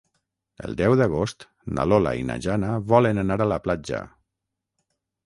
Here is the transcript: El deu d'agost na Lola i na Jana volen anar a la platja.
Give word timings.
El 0.67 0.71
deu 0.77 0.93
d'agost 1.01 1.45
na 1.79 1.85
Lola 1.91 2.13
i 2.21 2.25
na 2.29 2.37
Jana 2.45 2.71
volen 2.93 3.25
anar 3.25 3.39
a 3.47 3.47
la 3.53 3.61
platja. 3.67 4.01